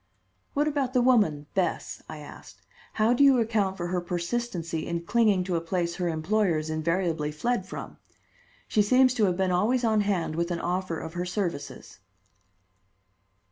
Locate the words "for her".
3.77-4.01